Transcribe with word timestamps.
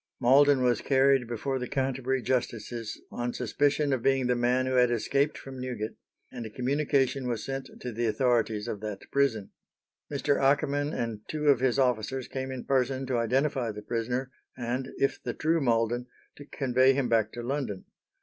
Malden 0.19 0.63
was 0.63 0.81
carried 0.81 1.27
before 1.27 1.59
the 1.59 1.67
Canterbury 1.67 2.23
justices 2.23 2.99
on 3.11 3.33
suspicion 3.35 3.93
of 3.93 4.01
being 4.01 4.25
the 4.25 4.35
man 4.35 4.65
who 4.65 4.73
had 4.73 4.89
escaped 4.89 5.37
from 5.37 5.61
Newgate, 5.61 5.95
and 6.31 6.43
a 6.43 6.49
communication 6.49 7.27
was 7.27 7.45
sent 7.45 7.69
to 7.79 7.91
the 7.91 8.07
authorities 8.07 8.67
of 8.67 8.79
that 8.81 9.01
prison. 9.11 9.51
Mr. 10.11 10.41
Akerman 10.41 10.91
and 10.91 11.21
two 11.27 11.49
of 11.49 11.59
his 11.59 11.77
officers 11.77 12.27
came 12.27 12.49
in 12.49 12.65
person 12.65 13.05
to 13.05 13.19
identify 13.19 13.71
the 13.71 13.83
prisoner, 13.83 14.31
and, 14.57 14.89
if 14.97 15.21
the 15.21 15.35
true 15.35 15.61
Malden, 15.61 16.07
to 16.35 16.45
convey 16.47 16.93
him 16.93 17.07
back 17.07 17.31
to 17.33 17.43
London. 17.43 17.85